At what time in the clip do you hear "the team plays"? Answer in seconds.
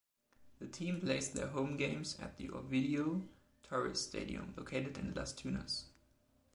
0.57-1.29